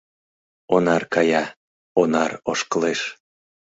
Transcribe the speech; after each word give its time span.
Онар 0.75 1.03
кая, 1.13 1.43
Онар 2.01 2.31
ошкылеш 2.51 3.01